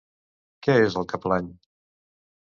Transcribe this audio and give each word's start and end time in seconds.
Què 0.67 0.77
és 0.85 0.95
el 1.01 1.05
que 1.11 1.19
plany? 1.25 1.51